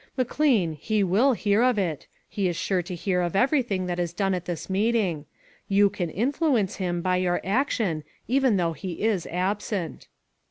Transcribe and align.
"McLean, 0.17 0.73
he 0.79 1.03
will 1.03 1.33
hear 1.33 1.61
of 1.61 1.77
it. 1.77 2.07
He 2.27 2.47
is 2.47 2.55
sure 2.55 2.81
to 2.81 2.95
hear 2.95 3.21
of 3.21 3.35
everything 3.35 3.85
that 3.85 3.99
is 3.99 4.13
done 4.13 4.33
at 4.33 4.45
this 4.45 4.67
meeting. 4.67 5.27
You 5.67 5.91
can 5.91 6.09
influence 6.09 6.77
him 6.77 7.03
by 7.03 7.17
your 7.17 7.39
action, 7.43 8.03
even 8.27 8.57
though 8.57 8.73
he 8.73 9.03
is 9.03 9.27
absent." 9.27 10.07